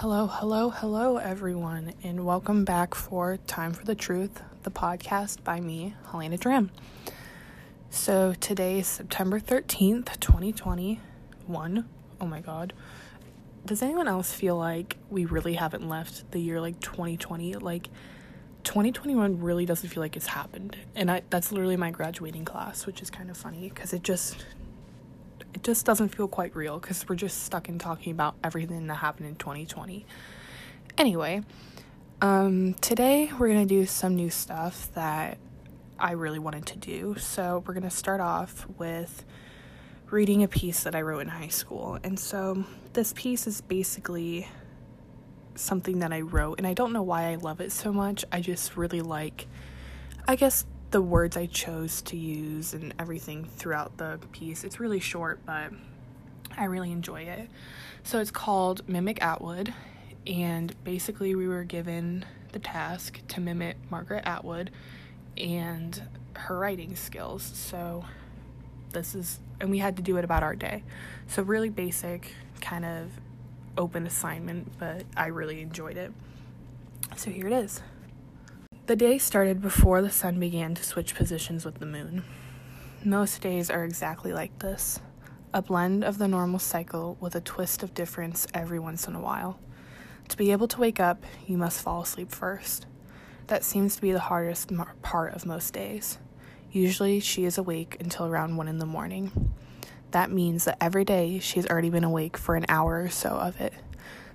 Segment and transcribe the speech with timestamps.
[0.00, 5.58] Hello, hello, hello, everyone, and welcome back for Time for the Truth, the podcast by
[5.58, 6.70] me, Helena Dram.
[7.90, 11.88] So today is September 13th, 2021.
[12.20, 12.74] Oh my god.
[13.66, 17.56] Does anyone else feel like we really haven't left the year like 2020?
[17.56, 17.88] Like
[18.62, 20.76] 2021 really doesn't feel like it's happened.
[20.94, 24.46] And I that's literally my graduating class, which is kind of funny because it just
[25.58, 28.94] it just doesn't feel quite real because we're just stuck in talking about everything that
[28.94, 30.06] happened in 2020.
[30.96, 31.42] Anyway,
[32.22, 35.36] um, today we're gonna do some new stuff that
[35.98, 37.16] I really wanted to do.
[37.18, 39.24] So we're gonna start off with
[40.10, 41.98] reading a piece that I wrote in high school.
[42.04, 42.62] And so
[42.92, 44.46] this piece is basically
[45.56, 48.24] something that I wrote, and I don't know why I love it so much.
[48.30, 49.48] I just really like,
[50.28, 54.64] I guess, the words I chose to use and everything throughout the piece.
[54.64, 55.70] It's really short, but
[56.56, 57.48] I really enjoy it.
[58.04, 59.74] So it's called Mimic Atwood,
[60.26, 64.70] and basically, we were given the task to mimic Margaret Atwood
[65.36, 66.02] and
[66.34, 67.42] her writing skills.
[67.42, 68.04] So
[68.92, 70.82] this is, and we had to do it about our day.
[71.26, 73.10] So, really basic, kind of
[73.76, 76.12] open assignment, but I really enjoyed it.
[77.16, 77.80] So, here it is.
[78.88, 82.24] The day started before the sun began to switch positions with the moon.
[83.04, 85.00] Most days are exactly like this
[85.52, 89.20] a blend of the normal cycle with a twist of difference every once in a
[89.20, 89.60] while.
[90.30, 92.86] To be able to wake up, you must fall asleep first.
[93.48, 94.72] That seems to be the hardest
[95.02, 96.16] part of most days.
[96.72, 99.52] Usually, she is awake until around 1 in the morning.
[100.12, 103.32] That means that every day she has already been awake for an hour or so
[103.32, 103.74] of it.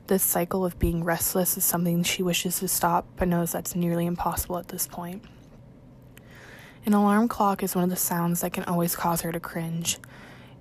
[0.07, 4.05] This cycle of being restless is something she wishes to stop, but knows that's nearly
[4.05, 5.23] impossible at this point.
[6.85, 9.97] An alarm clock is one of the sounds that can always cause her to cringe.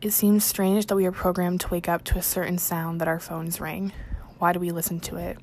[0.01, 3.09] It seems strange that we are programmed to wake up to a certain sound that
[3.09, 3.93] our phones ring.
[4.39, 5.39] Why do we listen to it?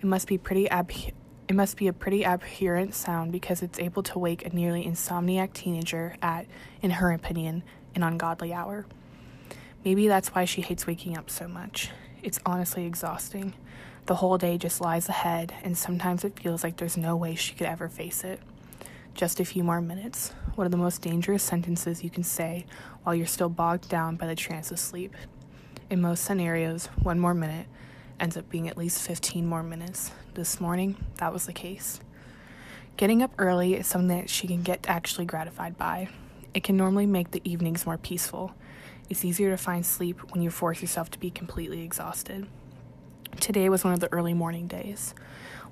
[0.00, 0.90] It must be pretty ab-
[1.46, 5.52] it must be a pretty abhorrent sound because it's able to wake a nearly insomniac
[5.52, 6.46] teenager at,
[6.80, 7.62] in her opinion,
[7.94, 8.86] an ungodly hour.
[9.84, 11.90] Maybe that's why she hates waking up so much.
[12.24, 13.52] It's honestly exhausting.
[14.06, 17.52] The whole day just lies ahead, and sometimes it feels like there's no way she
[17.54, 18.40] could ever face it.
[19.12, 20.32] Just a few more minutes.
[20.54, 22.64] One of the most dangerous sentences you can say
[23.02, 25.14] while you're still bogged down by the trance of sleep.
[25.90, 27.66] In most scenarios, one more minute
[28.18, 30.10] ends up being at least 15 more minutes.
[30.32, 32.00] This morning, that was the case.
[32.96, 36.08] Getting up early is something that she can get actually gratified by.
[36.54, 38.54] It can normally make the evenings more peaceful
[39.08, 42.46] it's easier to find sleep when you force yourself to be completely exhausted.
[43.40, 45.14] Today was one of the early morning days.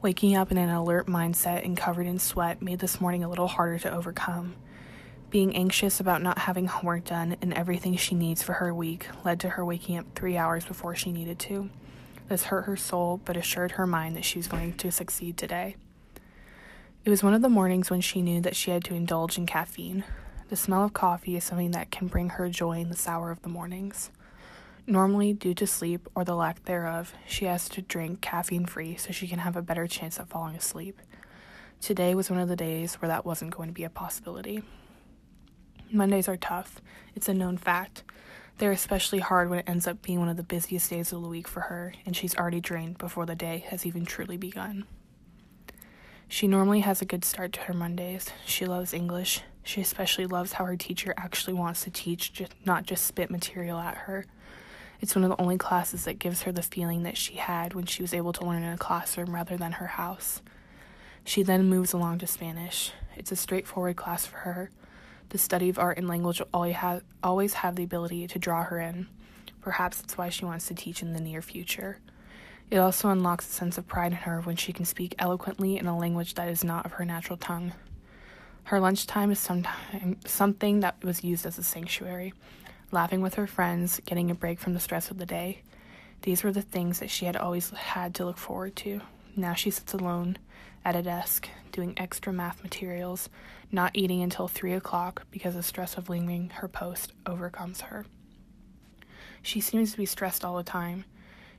[0.02, 3.46] Waking up in an alert mindset and covered in sweat made this morning a little
[3.46, 4.56] harder to overcome.
[5.30, 9.40] Being anxious about not having homework done and everything she needs for her week led
[9.40, 11.70] to her waking up three hours before she needed to.
[12.28, 15.76] This hurt her soul, but assured her mind that she was going to succeed today.
[17.04, 19.46] It was one of the mornings when she knew that she had to indulge in
[19.46, 20.04] caffeine.
[20.52, 23.40] The smell of coffee is something that can bring her joy in the sour of
[23.40, 24.10] the mornings.
[24.86, 29.12] Normally, due to sleep or the lack thereof, she has to drink caffeine free so
[29.12, 31.00] she can have a better chance at falling asleep.
[31.80, 34.62] Today was one of the days where that wasn't going to be a possibility.
[35.90, 36.82] Mondays are tough,
[37.14, 38.04] it's a known fact.
[38.58, 41.28] They're especially hard when it ends up being one of the busiest days of the
[41.28, 44.84] week for her, and she's already drained before the day has even truly begun.
[46.28, 48.30] She normally has a good start to her Mondays.
[48.44, 52.86] She loves English, she especially loves how her teacher actually wants to teach, just, not
[52.86, 54.26] just spit material at her.
[55.00, 57.86] It's one of the only classes that gives her the feeling that she had when
[57.86, 60.42] she was able to learn in a classroom rather than her house.
[61.24, 62.92] She then moves along to Spanish.
[63.16, 64.70] It's a straightforward class for her.
[65.30, 69.08] The study of art and language always have the ability to draw her in.
[69.60, 71.98] Perhaps that's why she wants to teach in the near future.
[72.70, 75.86] It also unlocks a sense of pride in her when she can speak eloquently in
[75.86, 77.72] a language that is not of her natural tongue.
[78.64, 82.32] Her lunchtime is sometime, something that was used as a sanctuary,
[82.90, 85.62] laughing with her friends, getting a break from the stress of the day.
[86.22, 89.00] These were the things that she had always had to look forward to.
[89.36, 90.38] Now she sits alone
[90.84, 93.28] at a desk, doing extra math materials,
[93.70, 98.06] not eating until 3 o'clock because the stress of leaving her post overcomes her.
[99.42, 101.04] She seems to be stressed all the time.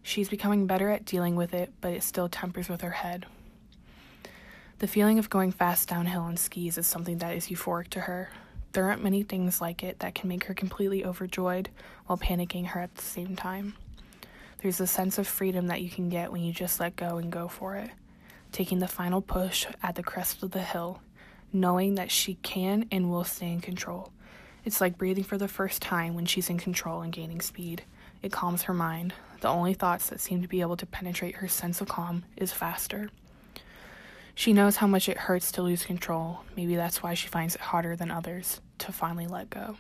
[0.02, 3.26] She's becoming better at dealing with it, but it still tempers with her head.
[4.80, 8.30] The feeling of going fast downhill on skis is something that is euphoric to her.
[8.74, 11.70] There aren't many things like it that can make her completely overjoyed
[12.06, 13.76] while panicking her at the same time.
[14.62, 17.32] There's a sense of freedom that you can get when you just let go and
[17.32, 17.92] go for it,
[18.52, 21.02] taking the final push at the crest of the hill,
[21.54, 24.12] knowing that she can and will stay in control.
[24.66, 27.84] It's like breathing for the first time when she's in control and gaining speed.
[28.22, 29.14] It calms her mind.
[29.42, 32.52] The only thoughts that seem to be able to penetrate her sense of calm is
[32.52, 33.10] faster.
[34.36, 36.42] She knows how much it hurts to lose control.
[36.56, 39.78] Maybe that's why she finds it harder than others to finally let go.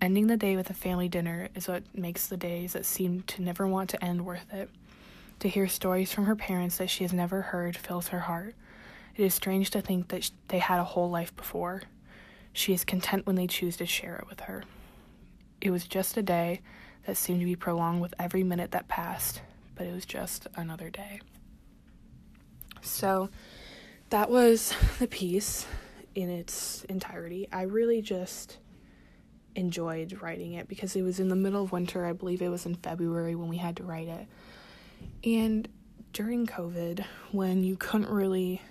[0.00, 3.42] Ending the day with a family dinner is what makes the days that seem to
[3.42, 4.70] never want to end worth it.
[5.40, 8.54] To hear stories from her parents that she has never heard fills her heart.
[9.16, 11.82] It is strange to think that they had a whole life before.
[12.54, 14.64] She is content when they choose to share it with her.
[15.60, 16.62] It was just a day
[17.06, 19.42] that seemed to be prolonged with every minute that passed,
[19.74, 21.20] but it was just another day.
[22.82, 23.30] So
[24.10, 25.66] that was the piece
[26.14, 27.48] in its entirety.
[27.52, 28.58] I really just
[29.54, 32.06] enjoyed writing it because it was in the middle of winter.
[32.06, 34.26] I believe it was in February when we had to write it.
[35.24, 35.68] And
[36.12, 38.62] during COVID, when you couldn't really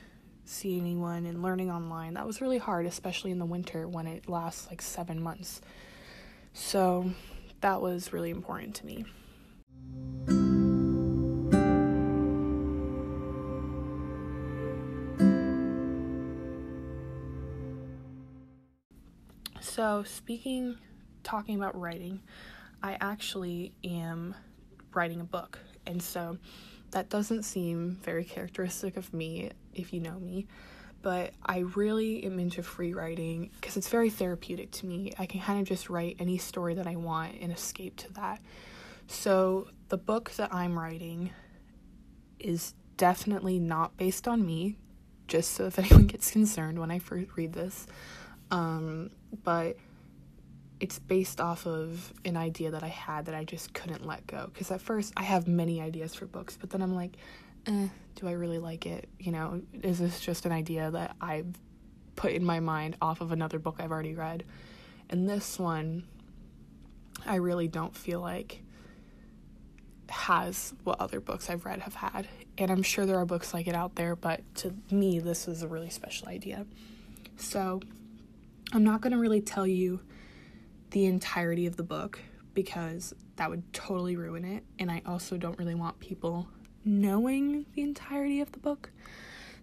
[0.46, 4.28] see anyone and learning online, that was really hard, especially in the winter when it
[4.28, 5.62] lasts like seven months.
[6.54, 7.12] So
[7.62, 9.06] that was really important to me.
[19.80, 20.78] So, speaking,
[21.24, 22.20] talking about writing,
[22.84, 24.36] I actually am
[24.94, 25.58] writing a book.
[25.88, 26.38] And so
[26.92, 30.48] that doesn't seem very characteristic of me if you know me,
[31.02, 35.14] but I really am into free writing because it's very therapeutic to me.
[35.18, 38.42] I can kind of just write any story that I want and escape to that.
[39.08, 41.32] So, the book that I'm writing
[42.38, 44.76] is definitely not based on me,
[45.30, 47.88] just so if anyone gets concerned when I first read this.
[48.52, 49.12] Um,
[49.44, 49.78] but
[50.80, 54.50] it's based off of an idea that I had that I just couldn't let go.
[54.54, 57.18] Because at first, I have many ideas for books, but then I'm like,
[57.68, 59.10] eh, do I really like it?
[59.20, 61.54] You know, is this just an idea that I've
[62.16, 64.46] put in my mind off of another book I've already read?
[65.10, 66.04] And this one,
[67.26, 68.62] I really don't feel like
[70.10, 72.28] has what other books I've read have had.
[72.58, 75.62] And I'm sure there are books like it out there, but to me, this is
[75.62, 76.66] a really special idea.
[77.38, 77.82] So,
[78.72, 80.00] I'm not going to really tell you
[80.92, 82.20] the entirety of the book
[82.54, 84.64] because that would totally ruin it.
[84.78, 86.48] And I also don't really want people
[86.86, 88.92] knowing the entirety of the book.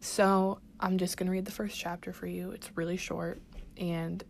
[0.01, 2.51] So I'm just going to read the first chapter for you.
[2.51, 3.41] It's really short.
[3.77, 4.25] And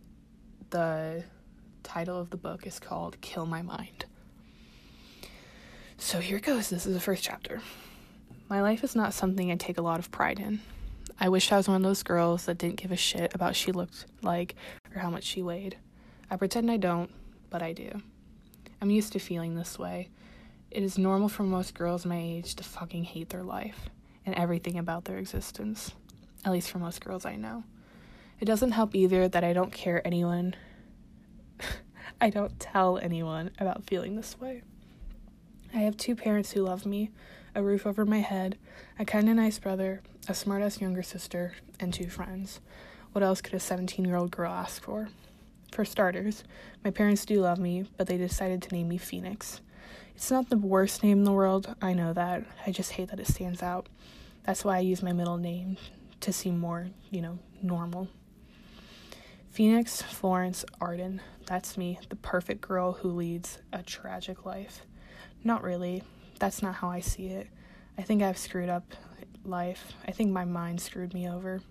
[0.69, 1.23] the
[1.83, 4.05] title of the book is called Kill My Mind.
[5.97, 6.69] So here it goes.
[6.69, 7.61] This is the first chapter.
[8.49, 10.61] My life is not something I take a lot of pride in.
[11.19, 13.71] I wish I was one of those girls that didn't give a shit about she
[13.71, 14.55] looked like
[14.93, 15.77] or how much she weighed.
[16.29, 17.09] I pretend I don't,
[17.49, 18.01] but I do.
[18.81, 20.09] I'm used to feeling this way.
[20.69, 23.89] It is normal for most girls my age to fucking hate their life
[24.25, 25.91] and everything about their existence.
[26.45, 27.63] At least for most girls I know.
[28.39, 30.55] It doesn't help either that I don't care anyone.
[32.21, 34.61] I don't tell anyone about feeling this way.
[35.73, 37.09] I have two parents who love me,
[37.57, 38.55] a roof over my head,
[38.99, 42.59] a kind of nice brother, a smartass younger sister, and two friends.
[43.13, 45.09] What else could a 17 year old girl ask for?
[45.71, 46.43] For starters,
[46.83, 49.59] my parents do love me, but they decided to name me Phoenix.
[50.15, 52.43] It's not the worst name in the world, I know that.
[52.67, 53.87] I just hate that it stands out.
[54.43, 55.77] That's why I use my middle name
[56.21, 58.07] to seem more, you know, normal.
[59.49, 61.21] Phoenix Florence Arden.
[61.47, 64.85] That's me, the perfect girl who leads a tragic life.
[65.43, 66.03] Not really.
[66.39, 67.47] That's not how I see it.
[67.97, 68.93] I think I've screwed up
[69.43, 69.93] life.
[70.07, 71.61] I think my mind screwed me over.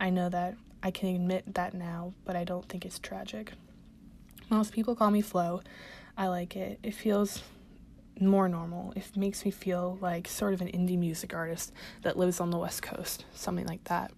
[0.00, 0.56] I know that.
[0.82, 3.52] I can admit that now, but I don't think it's tragic.
[4.48, 5.60] Most people call me Flo.
[6.16, 6.78] I like it.
[6.82, 7.42] It feels
[8.20, 8.92] more normal.
[8.96, 11.72] It makes me feel like sort of an indie music artist
[12.02, 14.12] that lives on the West Coast, something like that.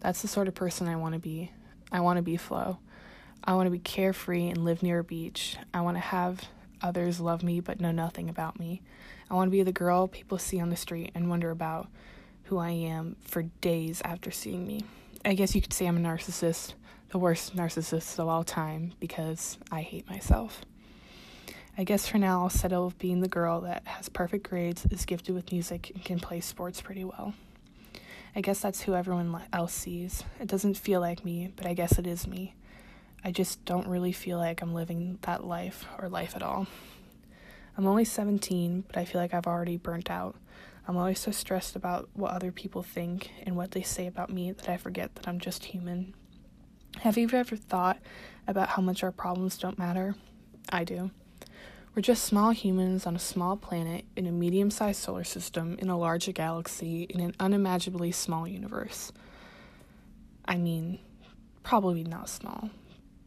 [0.00, 1.50] That's the sort of person I want to be.
[1.90, 2.78] I want to be Flo.
[3.42, 5.56] I want to be carefree and live near a beach.
[5.72, 6.44] I want to have
[6.82, 8.82] others love me but know nothing about me.
[9.28, 11.88] I want to be the girl people see on the street and wonder about
[12.44, 14.84] who I am for days after seeing me.
[15.24, 16.74] I guess you could say I'm a narcissist,
[17.08, 20.60] the worst narcissist of all time, because I hate myself.
[21.76, 25.04] I guess for now I'll settle with being the girl that has perfect grades, is
[25.04, 27.34] gifted with music, and can play sports pretty well.
[28.36, 30.22] I guess that's who everyone else sees.
[30.40, 32.54] It doesn't feel like me, but I guess it is me.
[33.24, 36.66] I just don't really feel like I'm living that life or life at all.
[37.76, 40.36] I'm only 17, but I feel like I've already burnt out.
[40.88, 44.52] I'm always so stressed about what other people think and what they say about me
[44.52, 46.14] that I forget that I'm just human.
[47.00, 47.98] Have you ever thought
[48.46, 50.14] about how much our problems don't matter?
[50.70, 51.10] I do.
[51.94, 55.88] We're just small humans on a small planet in a medium sized solar system in
[55.88, 59.12] a larger galaxy in an unimaginably small universe.
[60.44, 60.98] I mean,
[61.62, 62.70] probably not small,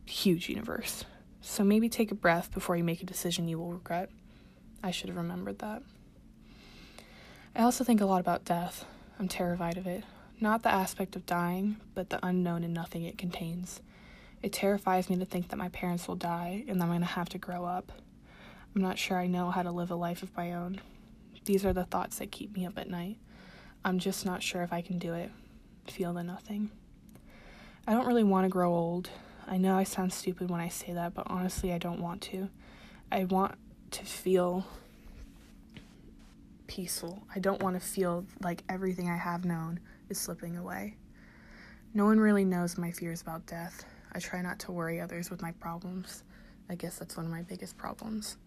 [0.06, 1.04] huge universe.
[1.42, 4.10] So maybe take a breath before you make a decision you will regret.
[4.84, 5.84] I should have remembered that.
[7.56, 8.86] I also think a lot about death.
[9.20, 10.04] I'm terrified of it.
[10.40, 13.82] Not the aspect of dying, but the unknown and nothing it contains.
[14.42, 17.08] It terrifies me to think that my parents will die and that I'm going to
[17.08, 17.92] have to grow up.
[18.74, 20.80] I'm not sure I know how to live a life of my own.
[21.44, 23.18] These are the thoughts that keep me up at night.
[23.84, 25.32] I'm just not sure if I can do it.
[25.88, 26.72] Feel the nothing.
[27.88, 29.10] I don't really want to grow old.
[29.48, 32.50] I know I sound stupid when I say that, but honestly, I don't want to.
[33.12, 33.56] I want
[33.92, 34.66] to feel
[36.68, 37.24] peaceful.
[37.34, 39.80] I don't want to feel like everything I have known
[40.10, 40.96] is slipping away.
[41.94, 43.86] No one really knows my fears about death.
[44.12, 46.24] I try not to worry others with my problems.
[46.70, 48.38] I guess that's one of my biggest problems.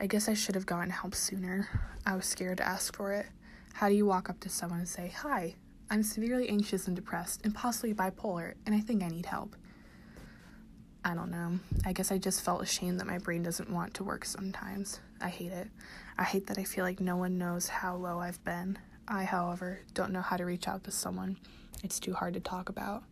[0.00, 1.68] I guess I should have gotten help sooner.
[2.06, 3.26] I was scared to ask for it.
[3.72, 5.54] How do you walk up to someone and say, Hi,
[5.90, 9.56] I'm severely anxious and depressed and possibly bipolar, and I think I need help?
[11.04, 11.58] I don't know.
[11.84, 15.00] I guess I just felt ashamed that my brain doesn't want to work sometimes.
[15.20, 15.68] I hate it.
[16.18, 18.78] I hate that I feel like no one knows how low I've been.
[19.06, 21.38] I, however, don't know how to reach out to someone.
[21.82, 23.04] It's too hard to talk about.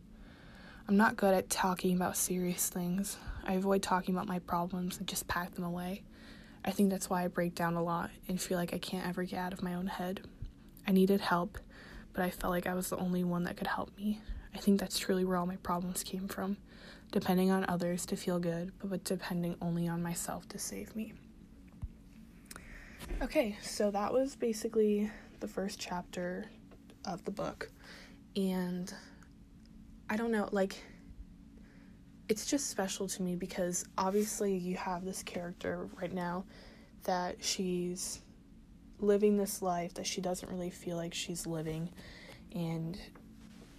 [0.87, 3.17] I'm not good at talking about serious things.
[3.45, 6.03] I avoid talking about my problems and just pack them away.
[6.65, 9.23] I think that's why I break down a lot and feel like I can't ever
[9.23, 10.21] get out of my own head.
[10.85, 11.57] I needed help,
[12.13, 14.21] but I felt like I was the only one that could help me.
[14.53, 16.57] I think that's truly where all my problems came from
[17.11, 21.13] depending on others to feel good, but depending only on myself to save me.
[23.21, 25.09] Okay, so that was basically
[25.39, 26.45] the first chapter
[27.05, 27.71] of the book.
[28.35, 28.93] And
[30.09, 30.75] I don't know, like,
[32.29, 36.45] it's just special to me because obviously you have this character right now
[37.03, 38.21] that she's
[38.99, 41.89] living this life that she doesn't really feel like she's living
[42.53, 42.99] and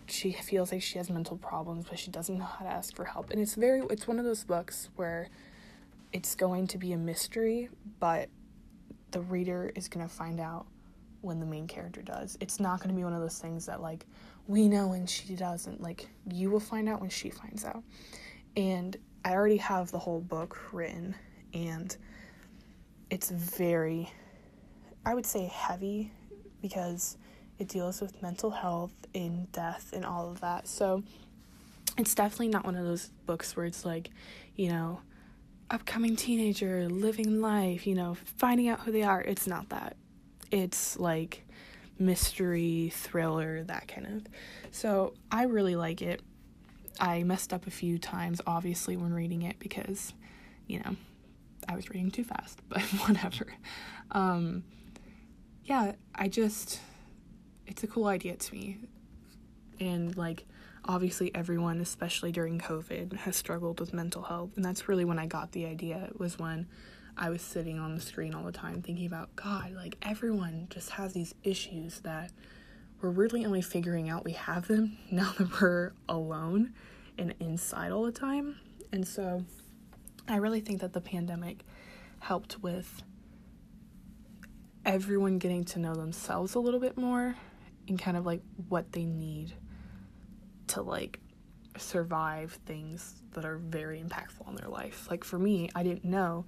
[0.09, 3.05] she feels like she has mental problems but she doesn't know how to ask for
[3.05, 3.31] help.
[3.31, 5.29] And it's very it's one of those books where
[6.13, 7.69] it's going to be a mystery
[8.01, 8.29] but
[9.11, 10.67] the reader is going to find out
[11.21, 12.39] when the main character does.
[12.41, 14.07] It's not going to be one of those things that like
[14.47, 15.81] we know and she doesn't.
[15.81, 17.83] Like you will find out when she finds out.
[18.57, 21.15] And i already have the whole book written
[21.53, 21.97] and
[23.11, 24.11] it's very
[25.05, 26.13] i would say heavy
[26.63, 27.17] because
[27.59, 30.69] it deals with mental health and death and all of that.
[30.69, 31.03] So
[31.97, 34.11] it's definitely not one of those books where it's like,
[34.55, 35.01] you know,
[35.71, 39.21] upcoming teenager living life, you know, finding out who they are.
[39.21, 39.97] It's not that.
[40.51, 41.45] It's like
[41.99, 44.27] mystery, thriller, that kind of.
[44.71, 46.23] So I really like it.
[47.01, 50.13] I messed up a few times, obviously, when reading it because,
[50.67, 50.97] you know,
[51.69, 53.47] I was reading too fast, but whatever.
[54.13, 54.65] Um,
[55.65, 56.81] yeah, I just
[57.69, 58.79] it's a cool idea to me.
[59.79, 60.45] And like
[60.85, 65.27] obviously everyone especially during COVID has struggled with mental health and that's really when I
[65.27, 66.09] got the idea.
[66.09, 66.67] It was when
[67.17, 70.91] I was sitting on the screen all the time thinking about god, like everyone just
[70.91, 72.33] has these issues that
[73.01, 76.75] we're really only figuring out we have them now that we're alone
[77.17, 78.59] and inside all the time.
[78.93, 79.45] And so
[80.27, 81.65] I really think that the pandemic
[82.21, 83.03] helped with
[84.85, 87.37] everyone getting to know themselves a little bit more
[87.89, 89.53] and kind of like what they need
[90.69, 91.21] to like
[91.77, 95.09] survive things that are very impactful in their life.
[95.11, 96.47] Like for me, I didn't know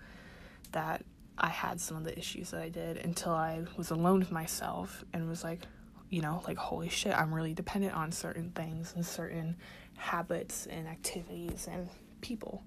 [0.72, 1.04] that
[1.38, 5.04] I had some of the issues that I did until I was alone with myself
[5.12, 5.60] and was like,
[6.10, 9.56] you know, like holy shit, I'm really dependent on certain things and certain
[9.96, 11.88] habits and activities and
[12.20, 12.64] people.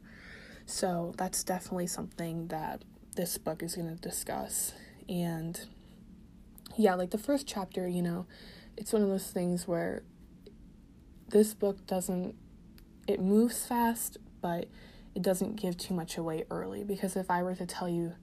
[0.66, 2.84] So that's definitely something that
[3.16, 4.74] this book is going to discuss.
[5.10, 5.60] And
[6.78, 8.26] yeah, like the first chapter, you know,
[8.78, 10.04] it's one of those things where
[11.30, 12.36] this book doesn't
[13.08, 14.68] it moves fast but
[15.16, 18.14] it doesn't give too much away early because if I were to tell you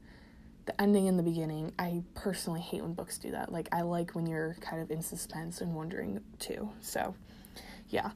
[0.67, 3.51] the ending in the beginning, I personally hate when books do that.
[3.51, 6.71] Like I like when you're kind of in suspense and wondering too.
[6.81, 7.15] So,
[7.89, 8.11] yeah.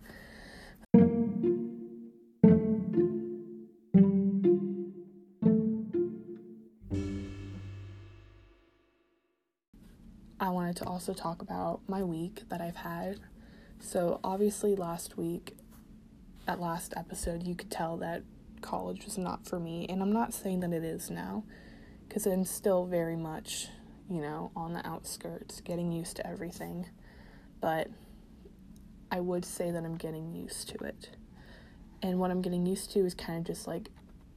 [10.51, 13.21] Wanted to also talk about my week that I've had.
[13.81, 15.57] So, obviously, last week,
[16.47, 18.23] at last episode, you could tell that
[18.61, 21.45] college was not for me, and I'm not saying that it is now,
[22.09, 23.69] because I'm still very much,
[24.09, 26.87] you know, on the outskirts, getting used to everything.
[27.61, 27.89] But
[29.11, 31.11] I would say that I'm getting used to it.
[32.03, 33.89] And what I'm getting used to is kind of just like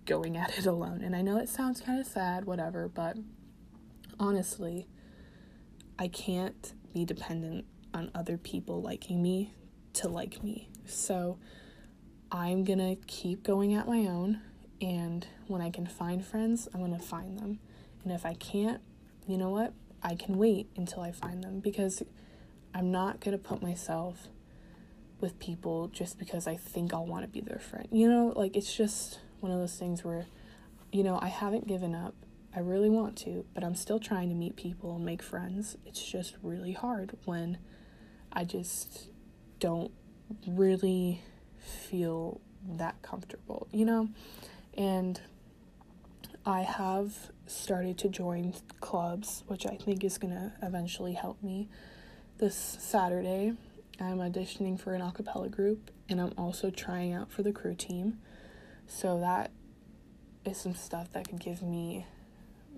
[0.06, 1.02] going at it alone.
[1.04, 3.18] And I know it sounds kind of sad, whatever, but
[4.20, 4.88] honestly,
[6.00, 9.54] I can't be dependent on other people liking me
[9.94, 10.70] to like me.
[10.86, 11.40] So
[12.32, 14.42] I'm gonna keep going at my own,
[14.82, 17.60] and when I can find friends, I'm gonna find them
[18.04, 18.82] And if I can't,
[19.28, 19.74] you know what?
[20.02, 22.04] I can wait until I find them because
[22.74, 24.28] I'm not to put myself
[25.20, 27.88] with people just because I think I'll want to be their friend.
[27.92, 30.26] You know, like it's just one of those things where,
[30.92, 32.16] you know, I haven't given up.
[32.58, 35.78] I really want to, but I'm still trying to meet people and make friends.
[35.86, 37.60] It's just really hard when
[38.34, 39.10] I just
[39.60, 39.92] don't
[40.48, 41.22] really
[41.60, 44.10] feel that comfortable, you know?
[44.76, 45.22] And
[46.48, 51.70] I have started to join clubs, which I think is going to eventually help me.
[52.40, 53.54] This Saturday,
[54.00, 57.76] I'm auditioning for an a cappella group and I'm also trying out for the crew
[57.76, 58.18] team.
[58.88, 59.52] So that
[60.44, 62.08] is some stuff that could give me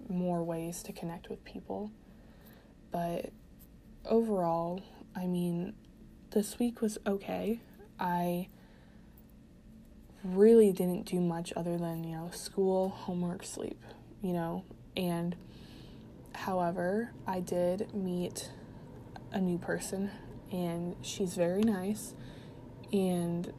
[0.09, 1.91] more ways to connect with people.
[2.91, 3.31] But
[4.05, 4.81] overall,
[5.15, 5.75] I mean,
[6.31, 7.61] this week was okay.
[7.99, 8.49] I
[10.23, 13.81] really didn't do much other than, you know, school, homework, sleep,
[14.21, 14.65] you know,
[14.97, 15.35] and
[16.35, 18.51] however, I did meet
[19.31, 20.11] a new person
[20.51, 22.15] and she's very nice
[22.91, 23.53] and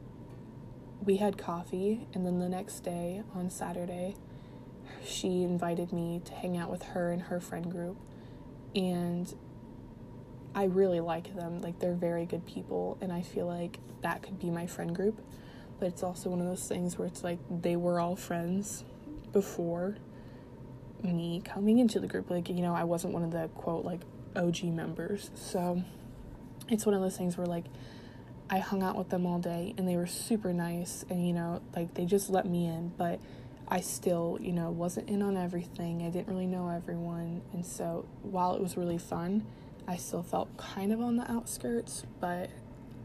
[1.03, 4.17] we had coffee and then the next day on Saturday
[5.05, 7.97] she invited me to hang out with her and her friend group.
[8.75, 9.33] And
[10.55, 11.61] I really like them.
[11.61, 15.21] Like they're very good people and I feel like that could be my friend group.
[15.79, 18.85] But it's also one of those things where it's like they were all friends
[19.33, 19.97] before
[21.03, 22.31] me coming into the group.
[22.31, 24.01] Like you know I wasn't one of the quote like
[24.37, 25.31] OG members.
[25.35, 25.83] So
[26.69, 27.65] it's one of those things where like
[28.51, 31.63] I hung out with them all day and they were super nice and you know
[31.75, 32.93] like they just let me in.
[32.97, 33.21] But
[33.71, 38.07] I still you know wasn't in on everything I didn't really know everyone and so
[38.23, 39.47] while it was really fun
[39.87, 42.51] I still felt kind of on the outskirts but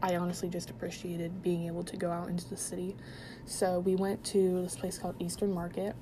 [0.02, 2.96] I honestly just appreciated being able to go out into the city
[3.44, 5.94] so we went to this place called Eastern Market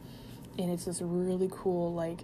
[0.59, 2.21] and it's this really cool like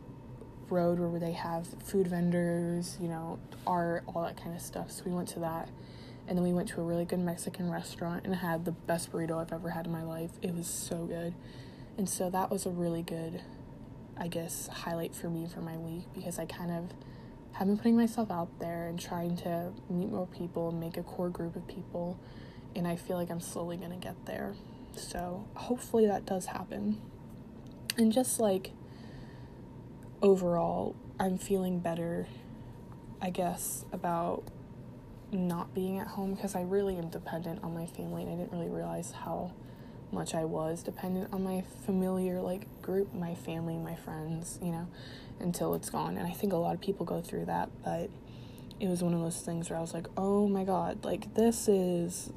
[0.70, 4.90] road where they have food vendors, you know, art, all that kind of stuff.
[4.90, 5.68] So we went to that.
[6.28, 9.40] And then we went to a really good Mexican restaurant and had the best burrito
[9.40, 10.30] I've ever had in my life.
[10.42, 11.34] It was so good.
[11.96, 13.42] And so that was a really good,
[14.16, 16.90] I guess, highlight for me for my week because I kind of
[17.52, 21.02] have been putting myself out there and trying to meet more people and make a
[21.02, 22.18] core group of people.
[22.74, 24.54] And I feel like I'm slowly going to get there.
[24.96, 27.00] So hopefully that does happen.
[27.96, 28.72] And just like
[30.22, 32.26] overall, I'm feeling better,
[33.20, 34.44] I guess, about
[35.32, 38.52] not being at home because I really am dependent on my family and I didn't
[38.52, 39.52] really realize how
[40.12, 44.88] much I was dependent on my familiar like group, my family, my friends, you know,
[45.38, 46.16] until it's gone.
[46.16, 48.10] And I think a lot of people go through that, but
[48.78, 51.68] it was one of those things where I was like, "Oh my god, like this
[51.68, 52.32] is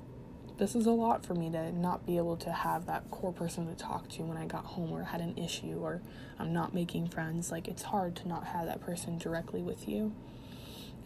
[0.58, 3.68] this is a lot for me to not be able to have that core person
[3.68, 6.02] to talk to when I got home or had an issue or
[6.38, 7.52] I'm not making friends.
[7.52, 10.14] Like, it's hard to not have that person directly with you.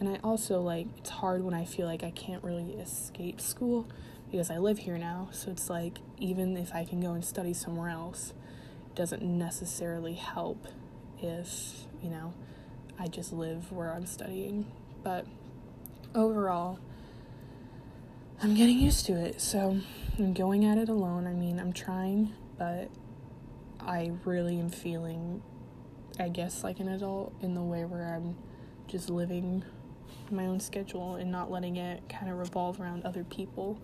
[0.00, 3.88] And I also like it's hard when I feel like I can't really escape school
[4.30, 5.28] because I live here now.
[5.32, 8.32] So it's like even if I can go and study somewhere else,
[8.88, 10.66] it doesn't necessarily help
[11.20, 12.34] if, you know,
[12.98, 14.70] I just live where I'm studying.
[15.02, 15.26] But
[16.14, 16.78] overall,
[18.42, 19.40] I'm getting used to it.
[19.40, 19.80] So
[20.18, 21.26] I'm going at it alone.
[21.26, 22.88] I mean, I'm trying, but
[23.80, 25.42] I really am feeling,
[26.18, 28.36] I guess, like an adult in the way where I'm
[28.86, 29.64] just living
[30.30, 33.80] my own schedule and not letting it kind of revolve around other people.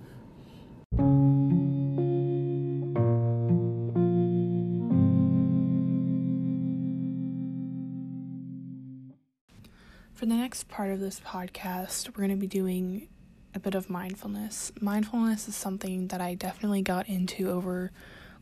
[10.74, 13.06] Part of this podcast, we're going to be doing
[13.54, 14.72] a bit of mindfulness.
[14.80, 17.92] Mindfulness is something that I definitely got into over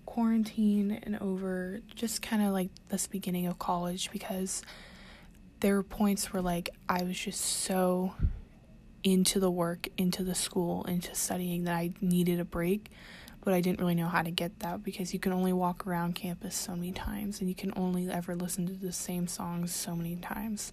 [0.06, 4.62] quarantine and over just kind of like this beginning of college because
[5.60, 8.14] there were points where like I was just so
[9.04, 12.90] into the work, into the school, into studying that I needed a break,
[13.44, 16.14] but I didn't really know how to get that because you can only walk around
[16.14, 19.94] campus so many times and you can only ever listen to the same songs so
[19.96, 20.72] many times.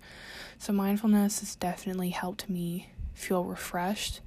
[0.58, 4.22] So mindfulness has definitely helped me feel refreshed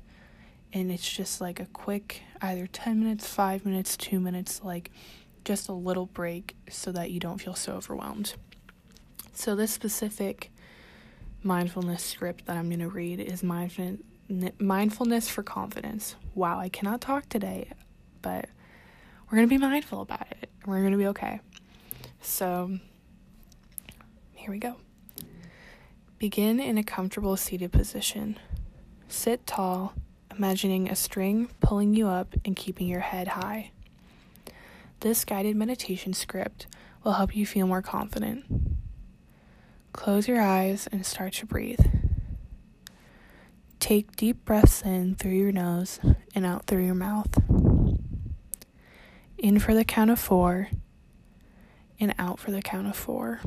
[0.72, 4.90] and it's just like a quick either 10 minutes, 5 minutes, 2 minutes, like
[5.44, 8.34] just a little break so that you don't feel so overwhelmed.
[9.34, 10.50] So, this specific
[11.42, 16.16] mindfulness script that I'm going to read is mindfulness for confidence.
[16.34, 17.70] Wow, I cannot talk today,
[18.22, 18.48] but
[19.26, 20.48] we're going to be mindful about it.
[20.64, 21.40] We're going to be okay.
[22.20, 22.78] So,
[24.34, 24.76] here we go.
[26.18, 28.38] Begin in a comfortable seated position.
[29.08, 29.94] Sit tall
[30.36, 33.70] imagining a string pulling you up and keeping your head high.
[35.00, 36.66] This guided meditation script
[37.02, 38.44] will help you feel more confident.
[39.92, 41.84] Close your eyes and start to breathe.
[43.80, 45.98] Take deep breaths in through your nose
[46.34, 47.71] and out through your mouth.
[49.42, 50.68] In for the count of four
[51.98, 53.40] and out for the count of four.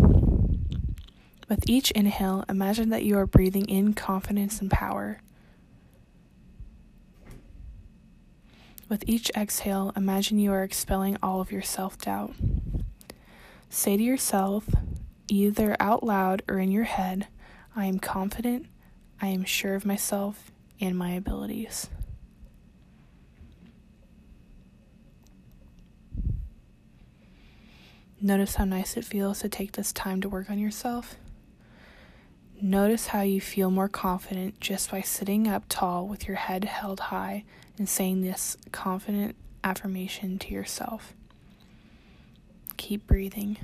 [1.47, 5.21] With each inhale, imagine that you are breathing in confidence and power.
[8.89, 12.33] With each exhale, imagine you are expelling all of your self doubt.
[13.69, 14.65] Say to yourself,
[15.29, 17.27] either out loud or in your head,
[17.73, 18.67] I am confident,
[19.21, 21.87] I am sure of myself and my abilities.
[28.21, 31.15] Notice how nice it feels to take this time to work on yourself.
[32.61, 36.99] Notice how you feel more confident just by sitting up tall with your head held
[37.01, 37.43] high
[37.77, 41.13] and saying this confident affirmation to yourself.
[42.77, 43.57] Keep breathing.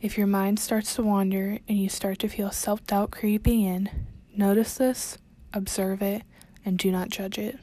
[0.00, 3.90] If your mind starts to wander and you start to feel self doubt creeping in,
[4.34, 5.18] notice this,
[5.52, 6.22] observe it,
[6.64, 7.58] and do not judge it.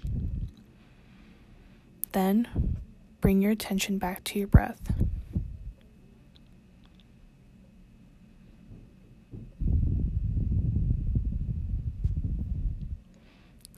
[2.12, 2.78] Then
[3.22, 4.92] bring your attention back to your breath.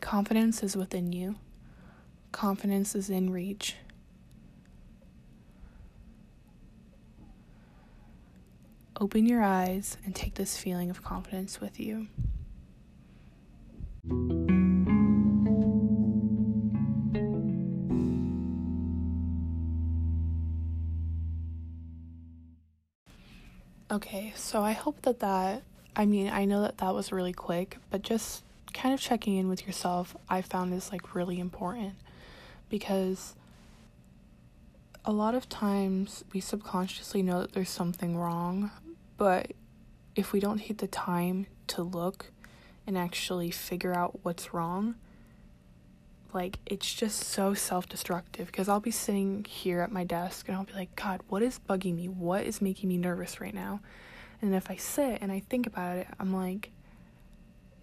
[0.01, 1.35] Confidence is within you.
[2.31, 3.75] Confidence is in reach.
[8.99, 12.07] Open your eyes and take this feeling of confidence with you.
[23.91, 25.63] Okay, so I hope that that,
[25.95, 29.49] I mean, I know that that was really quick, but just kind of checking in
[29.49, 31.95] with yourself, I found is like really important
[32.69, 33.35] because
[35.03, 38.71] a lot of times we subconsciously know that there's something wrong,
[39.17, 39.51] but
[40.15, 42.31] if we don't take the time to look
[42.85, 44.95] and actually figure out what's wrong,
[46.33, 50.63] like it's just so self-destructive because I'll be sitting here at my desk and I'll
[50.63, 52.07] be like, God, what is bugging me?
[52.07, 53.81] What is making me nervous right now?
[54.41, 56.71] And if I sit and I think about it, I'm like,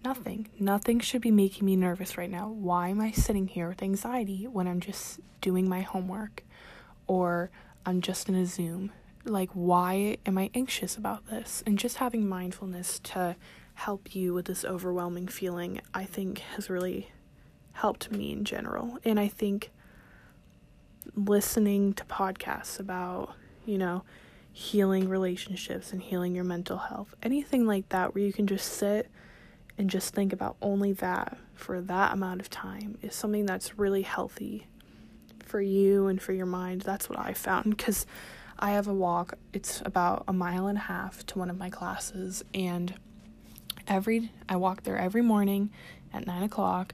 [0.03, 0.47] Nothing.
[0.57, 2.49] Nothing should be making me nervous right now.
[2.49, 6.43] Why am I sitting here with anxiety when I'm just doing my homework
[7.05, 7.51] or
[7.85, 8.91] I'm just in a Zoom?
[9.25, 11.61] Like, why am I anxious about this?
[11.65, 13.35] And just having mindfulness to
[13.73, 17.11] help you with this overwhelming feeling, I think has really
[17.73, 18.97] helped me in general.
[19.03, 19.71] And I think
[21.13, 23.33] listening to podcasts about,
[23.65, 24.03] you know,
[24.51, 29.09] healing relationships and healing your mental health, anything like that, where you can just sit
[29.79, 34.01] and just think about only that for that amount of time is something that's really
[34.01, 34.67] healthy
[35.39, 36.81] for you and for your mind.
[36.81, 38.05] That's what I found because
[38.59, 41.69] I have a walk, it's about a mile and a half to one of my
[41.69, 42.93] classes, and
[43.87, 45.71] every I walk there every morning
[46.13, 46.93] at nine o'clock.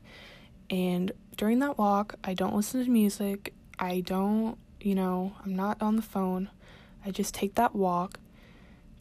[0.70, 3.52] And during that walk, I don't listen to music.
[3.80, 6.50] I don't, you know, I'm not on the phone.
[7.04, 8.20] I just take that walk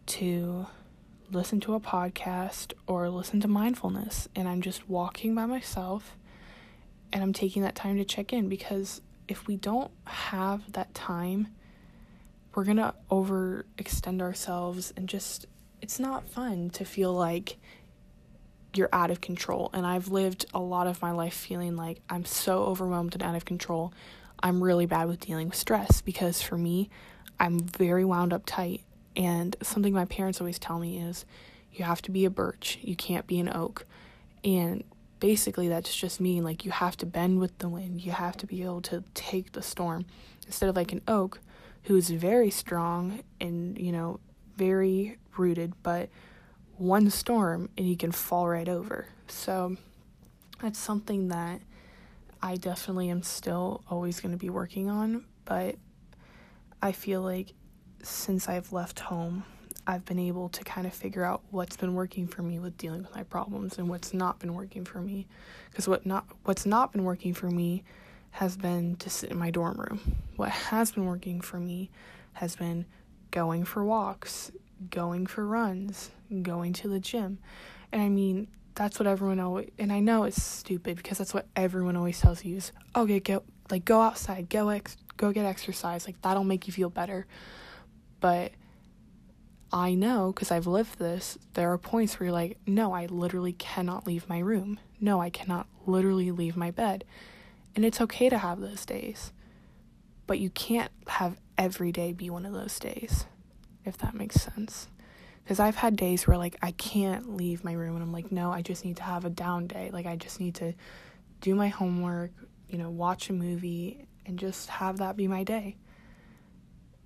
[0.06, 0.68] to
[1.34, 6.16] listen to a podcast or listen to mindfulness and I'm just walking by myself
[7.12, 11.48] and I'm taking that time to check in because if we don't have that time,
[12.54, 15.46] we're going to overextend ourselves and just
[15.80, 17.56] it's not fun to feel like
[18.74, 19.70] you're out of control.
[19.72, 23.34] And I've lived a lot of my life feeling like I'm so overwhelmed and out
[23.34, 23.92] of control.
[24.42, 26.90] I'm really bad with dealing with stress because for me,
[27.38, 28.82] I'm very wound up tight
[29.16, 31.24] and something my parents always tell me is
[31.72, 33.86] you have to be a birch, you can't be an oak.
[34.42, 34.84] And
[35.20, 38.46] basically, that's just mean like you have to bend with the wind, you have to
[38.46, 40.06] be able to take the storm
[40.46, 41.40] instead of like an oak
[41.84, 44.20] who's very strong and, you know,
[44.56, 46.08] very rooted, but
[46.76, 49.08] one storm and he can fall right over.
[49.28, 49.76] So
[50.60, 51.60] that's something that
[52.42, 55.76] I definitely am still always going to be working on, but
[56.82, 57.54] I feel like
[58.06, 59.44] since I've left home,
[59.86, 63.02] I've been able to kind of figure out what's been working for me with dealing
[63.02, 65.26] with my problems and what's not been working for me.
[65.70, 67.84] Because what not what's not been working for me
[68.30, 70.16] has been to sit in my dorm room.
[70.36, 71.90] What has been working for me
[72.34, 72.86] has been
[73.30, 74.50] going for walks,
[74.90, 76.10] going for runs,
[76.42, 77.38] going to the gym.
[77.92, 81.46] And I mean, that's what everyone always and I know it's stupid because that's what
[81.54, 86.06] everyone always tells you is, okay, go like go outside, go ex- go get exercise,
[86.06, 87.26] like that'll make you feel better.
[88.24, 88.52] But
[89.70, 93.52] I know because I've lived this, there are points where you're like, no, I literally
[93.52, 94.80] cannot leave my room.
[94.98, 97.04] No, I cannot literally leave my bed.
[97.76, 99.30] And it's okay to have those days.
[100.26, 103.26] But you can't have every day be one of those days,
[103.84, 104.88] if that makes sense.
[105.42, 108.50] Because I've had days where, like, I can't leave my room and I'm like, no,
[108.50, 109.90] I just need to have a down day.
[109.92, 110.72] Like, I just need to
[111.42, 112.30] do my homework,
[112.70, 115.76] you know, watch a movie, and just have that be my day.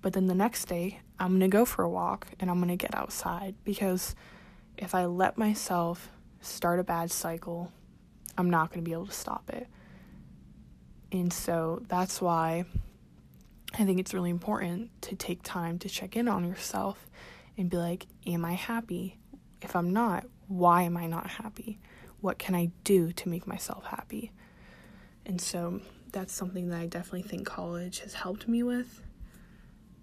[0.01, 2.69] But then the next day, I'm going to go for a walk and I'm going
[2.69, 4.15] to get outside because
[4.77, 7.71] if I let myself start a bad cycle,
[8.37, 9.67] I'm not going to be able to stop it.
[11.11, 12.65] And so that's why
[13.73, 17.07] I think it's really important to take time to check in on yourself
[17.57, 19.17] and be like, Am I happy?
[19.61, 21.79] If I'm not, why am I not happy?
[22.21, 24.31] What can I do to make myself happy?
[25.25, 25.81] And so
[26.11, 29.01] that's something that I definitely think college has helped me with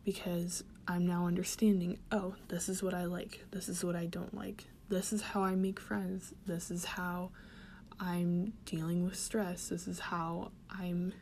[0.06, 4.34] because I'm now understanding oh, this is what I like, this is what I don't
[4.34, 7.32] like, this is how I make friends, this is how
[7.98, 9.68] I'm dealing with stress.
[9.68, 11.12] This is how I'm,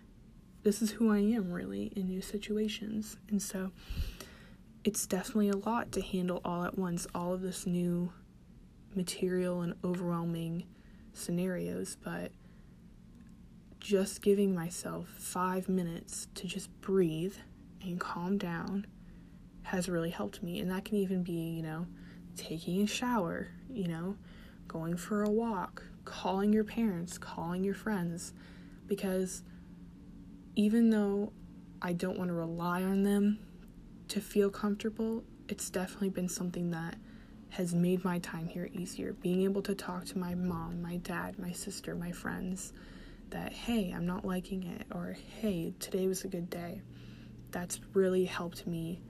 [0.62, 3.16] this is who I am really in new situations.
[3.28, 3.70] And so
[4.82, 8.12] it's definitely a lot to handle all at once, all of this new
[8.94, 10.64] material and overwhelming
[11.12, 11.96] scenarios.
[12.02, 12.32] But
[13.78, 17.36] just giving myself five minutes to just breathe
[17.84, 18.86] and calm down
[19.62, 20.60] has really helped me.
[20.60, 21.86] And that can even be, you know,
[22.36, 24.16] taking a shower, you know,
[24.68, 28.32] going for a walk, calling your parents, calling your friends,
[28.86, 29.42] because
[30.56, 31.32] even though
[31.80, 33.38] I don't want to rely on them
[34.08, 36.96] to feel comfortable, it's definitely been something that
[37.50, 39.12] has made my time here easier.
[39.12, 42.72] Being able to talk to my mom, my dad, my sister, my friends
[43.30, 46.80] that, hey, I'm not liking it, or hey, today was a good day.
[47.54, 49.00] That's really helped me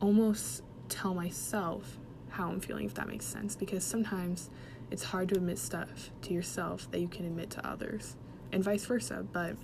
[0.00, 4.48] almost tell myself how I'm feeling, if that makes sense, because sometimes
[4.92, 8.14] it's hard to admit stuff to yourself that you can admit to others,
[8.52, 9.26] and vice versa.
[9.32, 9.56] But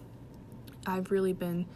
[0.88, 1.66] I've really been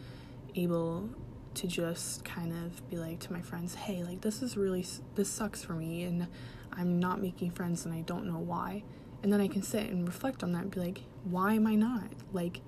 [0.55, 1.09] able
[1.53, 5.29] to just kind of be like to my friends, hey, like this is really, this
[5.29, 6.27] sucks for me, and
[6.73, 8.83] I'm not making friends, and I don't know why.
[9.23, 11.75] And then I can sit and reflect on that and be like, why am I
[11.75, 12.11] not?
[12.33, 12.59] Like,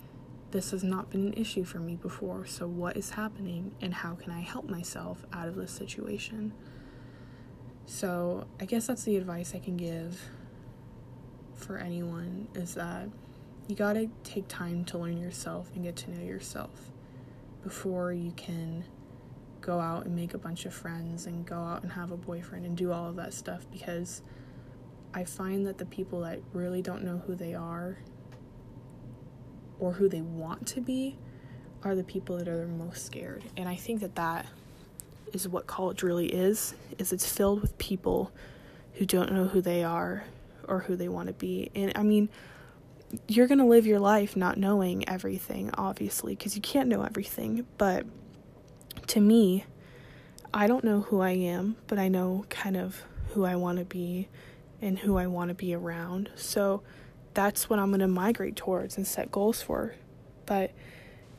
[0.52, 4.16] this has not been an issue for me before, so what is happening, and how
[4.16, 6.54] can I help myself out of this situation?
[7.86, 10.30] So, I guess that's the advice I can give
[11.56, 13.10] for anyone is that
[13.68, 16.92] you gotta take time to learn yourself and get to know yourself
[17.64, 18.86] before you can
[19.62, 22.66] go out and make a bunch of friends and go out and have a boyfriend
[22.66, 24.22] and do all of that stuff because
[25.14, 27.98] I find that the people that really don't know who they are
[29.80, 31.18] or who they want to be
[31.84, 33.44] are the people that are the most scared.
[33.58, 34.46] And I think that that
[35.34, 38.32] is what college really is is it's filled with people
[38.94, 40.26] who don't know who they are
[40.68, 41.72] or who they want to be.
[41.76, 42.30] And I mean,
[43.28, 47.66] you're going to live your life not knowing everything, obviously, because you can't know everything.
[47.78, 48.06] But
[49.08, 49.66] to me,
[50.54, 53.86] I don't know who I am, but I know kind of who I want to
[53.86, 54.28] be
[54.82, 56.30] and who I want to be around.
[56.36, 56.82] So
[57.40, 59.96] that's what I'm going to migrate towards and set goals for.
[60.46, 60.72] But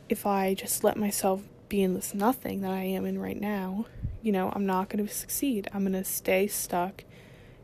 [0.09, 3.85] if I just let myself be in this nothing that I am in right now,
[4.23, 5.69] you know, I'm not going to succeed.
[5.75, 7.05] I'm going to stay stuck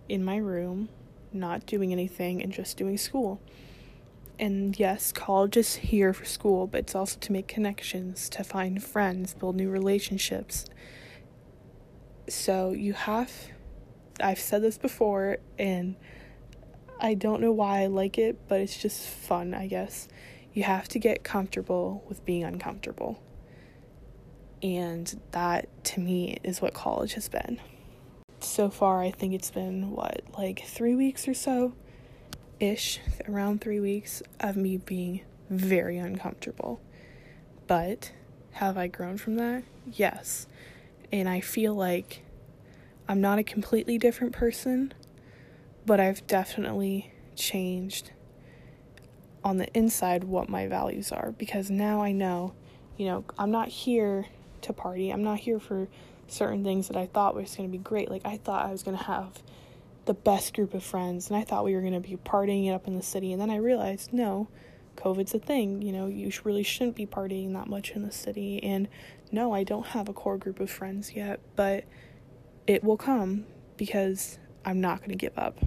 [0.06, 0.90] in my room
[1.32, 3.40] not doing anything and just doing school.
[4.38, 8.84] And yes, college is here for school, but it's also to make connections, to find
[8.84, 10.66] friends, build new relationships.
[12.28, 13.32] So you have,
[14.20, 15.96] I've said this before, and
[17.00, 20.08] I don't know why I like it, but it's just fun, I guess.
[20.52, 23.20] You have to get comfortable with being uncomfortable.
[24.62, 27.60] And that, to me, is what college has been
[28.40, 31.74] so far, I think it's been what, like three weeks or so
[32.58, 36.80] ish, around three weeks of me being very uncomfortable.
[37.66, 38.12] But
[38.52, 39.64] have I grown from that?
[39.92, 40.46] Yes.
[41.12, 42.22] And I feel like
[43.08, 44.94] I'm not a completely different person,
[45.86, 48.10] but I've definitely changed
[49.44, 52.54] on the inside what my values are because now I know,
[52.96, 54.26] you know, I'm not here
[54.62, 55.10] to party.
[55.10, 55.86] I'm not here for
[56.26, 58.10] certain things that I thought was going to be great.
[58.10, 59.40] Like I thought I was going to have
[60.06, 62.72] the best group of friends and I thought we were going to be partying it
[62.72, 64.48] up in the city and then I realized no,
[64.96, 65.80] COVID's a thing.
[65.82, 68.88] You know, you really shouldn't be partying that much in the city and
[69.30, 71.84] no, I don't have a core group of friends yet, but
[72.66, 73.46] it will come
[73.76, 75.60] because I'm not going to give up.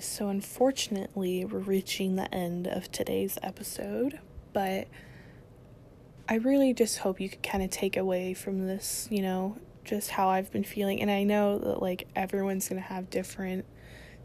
[0.00, 4.20] So unfortunately, we're reaching the end of today's episode,
[4.52, 4.88] but
[6.28, 10.10] I really just hope you could kind of take away from this, you know, just
[10.10, 11.00] how I've been feeling.
[11.00, 13.64] And I know that like everyone's going to have different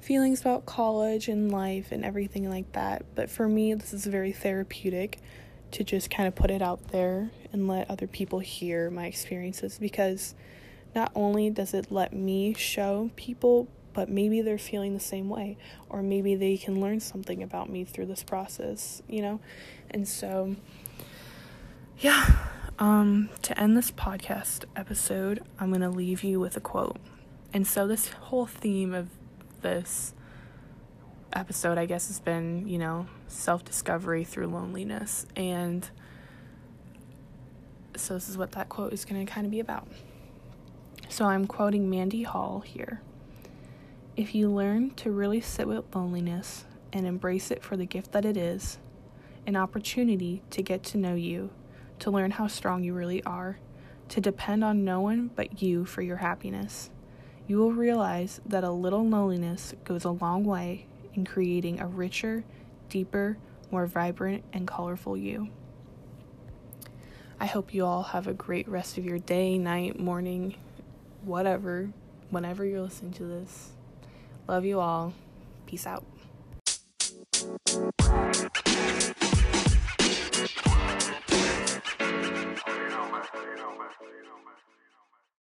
[0.01, 3.05] feelings about college and life and everything like that.
[3.15, 5.19] But for me, this is very therapeutic
[5.71, 9.79] to just kind of put it out there and let other people hear my experiences
[9.79, 10.35] because
[10.93, 15.57] not only does it let me show people, but maybe they're feeling the same way,
[15.89, 19.39] or maybe they can learn something about me through this process, you know?
[19.91, 20.55] And so,
[21.99, 22.47] yeah,
[22.79, 26.97] um, to end this podcast episode, I'm going to leave you with a quote.
[27.53, 29.09] And so, this whole theme of
[29.61, 30.13] this
[31.31, 35.27] episode, I guess, has been, you know, self discovery through loneliness.
[35.35, 35.87] And
[37.95, 39.87] so, this is what that quote is going to kind of be about.
[41.09, 43.01] So, I'm quoting Mandy Hale here.
[44.15, 48.25] If you learn to really sit with loneliness and embrace it for the gift that
[48.25, 48.77] it is,
[49.47, 51.49] an opportunity to get to know you,
[51.99, 53.59] to learn how strong you really are,
[54.09, 56.89] to depend on no one but you for your happiness
[57.45, 62.43] you will realize that a little loneliness goes a long way in creating a richer,
[62.89, 63.37] deeper,
[63.69, 65.49] more vibrant, and colorful you.
[67.39, 70.55] I hope you all have a great rest of your day, night, morning,
[71.25, 71.89] whatever,
[72.29, 73.71] whenever you're listening to this.
[74.47, 75.13] Love you all.
[75.65, 76.03] Peace out.